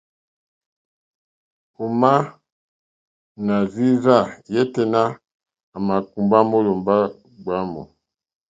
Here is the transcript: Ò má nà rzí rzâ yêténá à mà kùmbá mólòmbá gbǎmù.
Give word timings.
Ò 1.81 1.83
má 2.01 2.13
nà 3.45 3.55
rzí 3.67 3.87
rzâ 4.01 4.17
yêténá 4.53 5.03
à 5.75 5.77
mà 5.87 5.95
kùmbá 6.11 6.37
mólòmbá 6.49 6.95
gbǎmù. 7.43 7.81